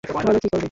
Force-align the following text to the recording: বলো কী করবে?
বলো 0.03 0.39
কী 0.43 0.47
করবে? 0.47 0.59